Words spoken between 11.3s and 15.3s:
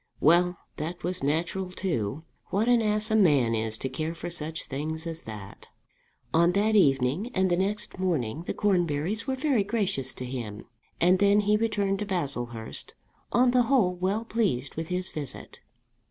he returned to Baslehurst, on the whole well pleased with his